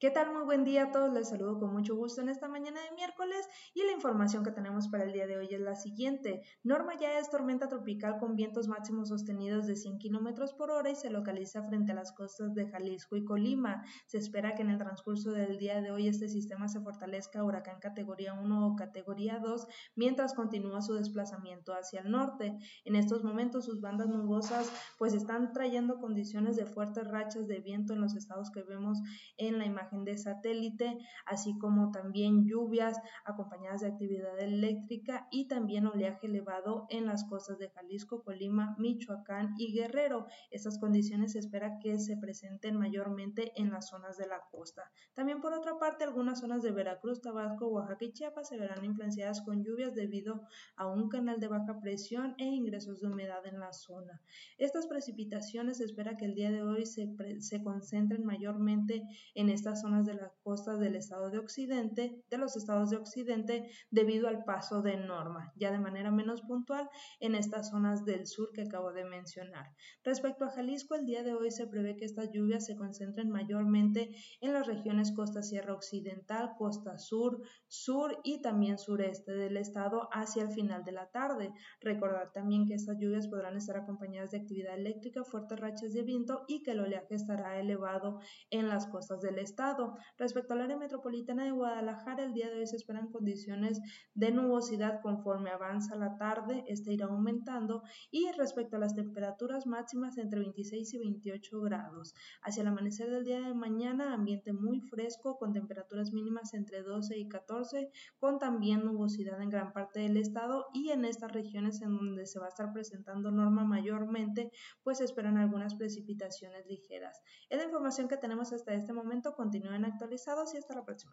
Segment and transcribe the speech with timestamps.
[0.00, 0.32] ¿Qué tal?
[0.32, 1.12] Muy buen día a todos.
[1.12, 4.88] Les saludo con mucho gusto en esta mañana de miércoles y la información que tenemos
[4.88, 6.40] para el día de hoy es la siguiente.
[6.64, 10.96] Norma ya es tormenta tropical con vientos máximos sostenidos de 100 kilómetros por hora y
[10.96, 13.84] se localiza frente a las costas de Jalisco y Colima.
[14.06, 17.44] Se espera que en el transcurso del día de hoy este sistema se fortalezca a
[17.44, 22.56] huracán categoría 1 o categoría 2 mientras continúa su desplazamiento hacia el norte.
[22.86, 27.92] En estos momentos sus bandas nubosas pues están trayendo condiciones de fuertes rachas de viento
[27.92, 28.96] en los estados que vemos
[29.36, 35.86] en la imagen de satélite, así como también lluvias acompañadas de actividad eléctrica y también
[35.86, 40.26] oleaje elevado en las costas de Jalisco, Colima, Michoacán y Guerrero.
[40.50, 44.90] Estas condiciones se espera que se presenten mayormente en las zonas de la costa.
[45.14, 49.42] También por otra parte, algunas zonas de Veracruz, Tabasco, Oaxaca y Chiapas se verán influenciadas
[49.42, 50.42] con lluvias debido
[50.76, 54.20] a un canal de baja presión e ingresos de humedad en la zona.
[54.58, 57.08] Estas precipitaciones se espera que el día de hoy se,
[57.40, 59.02] se concentren mayormente
[59.34, 63.70] en estas zonas de las costas del estado de Occidente, de los estados de Occidente,
[63.90, 66.88] debido al paso de Norma, ya de manera menos puntual
[67.20, 69.72] en estas zonas del sur que acabo de mencionar.
[70.04, 74.14] Respecto a Jalisco, el día de hoy se prevé que estas lluvias se concentren mayormente
[74.40, 80.42] en las regiones costa sierra occidental, costa sur, sur y también sureste del estado hacia
[80.42, 81.52] el final de la tarde.
[81.80, 86.44] Recordar también que estas lluvias podrán estar acompañadas de actividad eléctrica, fuertes rachas de viento
[86.48, 88.20] y que el oleaje estará elevado
[88.50, 89.69] en las costas del estado
[90.18, 93.80] Respecto al área metropolitana de Guadalajara, el día de hoy se esperan condiciones
[94.14, 100.18] de nubosidad conforme avanza la tarde, este irá aumentando y respecto a las temperaturas máximas
[100.18, 102.14] entre 26 y 28 grados.
[102.42, 107.18] Hacia el amanecer del día de mañana, ambiente muy fresco con temperaturas mínimas entre 12
[107.18, 111.96] y 14, con también nubosidad en gran parte del estado y en estas regiones en
[111.96, 114.50] donde se va a estar presentando norma mayormente,
[114.82, 117.20] pues esperan algunas precipitaciones ligeras.
[117.48, 119.34] Es la información que tenemos hasta este momento.
[119.60, 121.08] Continúen actualizados y hasta la próxima.